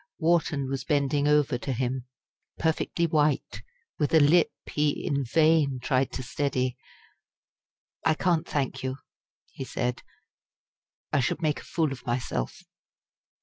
[0.17, 2.07] Wharton was bending over to him
[2.57, 3.61] perfectly white,
[3.99, 6.75] with a lip he in vain tried to steady.
[8.03, 8.95] "I can't thank you,"
[9.51, 10.01] he said;
[11.13, 12.63] "I should make a fool of myself."